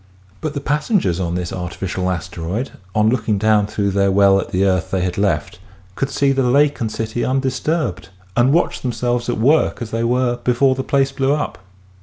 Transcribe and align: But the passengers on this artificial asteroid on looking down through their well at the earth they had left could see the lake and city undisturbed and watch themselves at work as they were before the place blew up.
But 0.41 0.55
the 0.55 0.61
passengers 0.61 1.19
on 1.19 1.35
this 1.35 1.53
artificial 1.53 2.09
asteroid 2.09 2.71
on 2.95 3.09
looking 3.11 3.37
down 3.37 3.67
through 3.67 3.91
their 3.91 4.11
well 4.11 4.39
at 4.39 4.49
the 4.49 4.65
earth 4.65 4.89
they 4.89 5.01
had 5.03 5.15
left 5.15 5.59
could 5.93 6.09
see 6.09 6.31
the 6.31 6.41
lake 6.41 6.81
and 6.81 6.91
city 6.91 7.23
undisturbed 7.23 8.09
and 8.35 8.51
watch 8.51 8.81
themselves 8.81 9.29
at 9.29 9.37
work 9.37 9.79
as 9.79 9.91
they 9.91 10.03
were 10.03 10.37
before 10.37 10.73
the 10.73 10.83
place 10.83 11.11
blew 11.11 11.33
up. 11.33 11.59